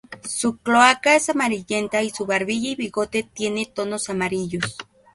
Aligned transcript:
Su 0.27 0.57
cloaca 0.57 1.13
es 1.15 1.29
amarillenta 1.29 2.01
y 2.01 2.09
su 2.09 2.25
barbilla 2.25 2.69
y 2.71 2.75
bigote 2.75 3.21
tiene 3.21 3.67
tonos 3.67 4.09
amarillos. 4.09 4.75